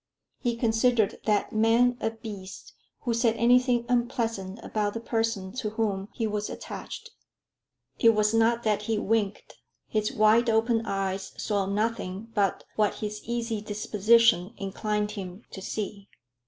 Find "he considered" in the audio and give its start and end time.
0.39-1.19